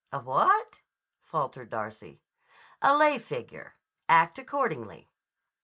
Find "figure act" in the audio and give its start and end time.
3.19-4.39